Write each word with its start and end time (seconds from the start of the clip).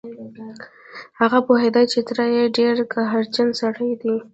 هغه 1.19 1.39
پوهېده 1.47 1.83
چې 1.91 1.99
تره 2.07 2.25
يې 2.35 2.43
ډېر 2.57 2.75
قهرجن 2.93 3.49
سړی 3.61 3.91
دی. 4.01 4.15